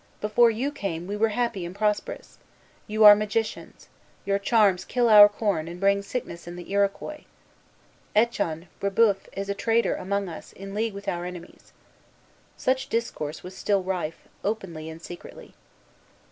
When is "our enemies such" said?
11.07-12.89